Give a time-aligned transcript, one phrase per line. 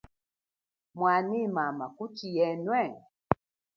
[0.95, 2.81] Mwanyi mama kuchi yenwe?